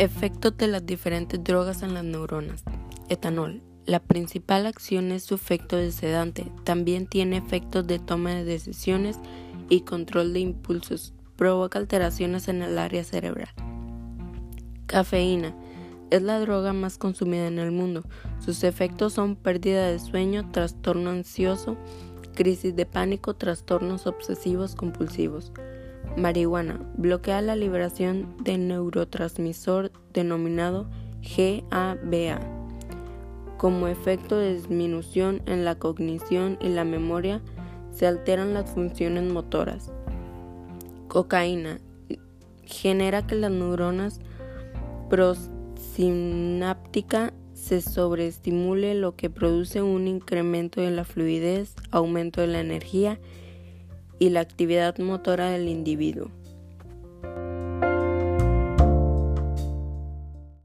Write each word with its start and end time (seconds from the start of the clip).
Efectos 0.00 0.56
de 0.56 0.66
las 0.66 0.86
diferentes 0.86 1.44
drogas 1.44 1.82
en 1.82 1.92
las 1.92 2.04
neuronas. 2.04 2.64
Etanol. 3.10 3.60
La 3.84 4.00
principal 4.00 4.64
acción 4.64 5.12
es 5.12 5.24
su 5.24 5.34
efecto 5.34 5.76
de 5.76 5.92
sedante. 5.92 6.50
También 6.64 7.06
tiene 7.06 7.36
efectos 7.36 7.86
de 7.86 7.98
toma 7.98 8.30
de 8.30 8.46
decisiones 8.46 9.18
y 9.68 9.82
control 9.82 10.32
de 10.32 10.40
impulsos. 10.40 11.12
Provoca 11.36 11.78
alteraciones 11.78 12.48
en 12.48 12.62
el 12.62 12.78
área 12.78 13.04
cerebral. 13.04 13.50
Cafeína. 14.86 15.54
Es 16.08 16.22
la 16.22 16.40
droga 16.40 16.72
más 16.72 16.96
consumida 16.96 17.46
en 17.46 17.58
el 17.58 17.70
mundo. 17.70 18.02
Sus 18.42 18.64
efectos 18.64 19.12
son 19.12 19.36
pérdida 19.36 19.86
de 19.88 19.98
sueño, 19.98 20.50
trastorno 20.50 21.10
ansioso, 21.10 21.76
crisis 22.34 22.74
de 22.74 22.86
pánico, 22.86 23.36
trastornos 23.36 24.06
obsesivos 24.06 24.76
compulsivos. 24.76 25.52
Marihuana. 26.16 26.80
Bloquea 26.96 27.42
la 27.42 27.56
liberación 27.56 28.36
de 28.42 28.56
neurotransmisor 28.58 29.90
denominado 30.12 30.86
GABA. 31.22 32.40
Como 33.56 33.88
efecto 33.88 34.36
de 34.36 34.54
disminución 34.54 35.42
en 35.46 35.64
la 35.64 35.74
cognición 35.74 36.56
y 36.60 36.68
la 36.68 36.84
memoria, 36.84 37.42
se 37.92 38.06
alteran 38.06 38.54
las 38.54 38.70
funciones 38.70 39.24
motoras. 39.24 39.90
Cocaína. 41.08 41.80
Genera 42.64 43.26
que 43.26 43.34
las 43.34 43.50
neuronas 43.50 44.20
prosináptica 45.08 47.32
se 47.52 47.82
sobreestimule 47.82 48.94
lo 48.94 49.16
que 49.16 49.28
produce 49.28 49.82
un 49.82 50.06
incremento 50.06 50.80
de 50.80 50.92
la 50.92 51.04
fluidez, 51.04 51.74
aumento 51.90 52.40
de 52.40 52.46
la 52.46 52.60
energía 52.60 53.18
y 54.20 54.28
la 54.28 54.40
actividad 54.40 54.98
motora 54.98 55.50
del 55.50 55.68
individuo. 55.68 56.30